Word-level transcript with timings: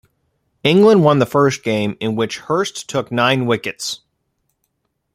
England 0.63 1.03
won 1.03 1.19
the 1.19 1.27
first 1.27 1.63
game, 1.63 1.95
in 1.99 2.15
which 2.15 2.39
Hirst 2.39 2.89
took 2.89 3.11
nine 3.11 3.45
wickets. 3.45 3.99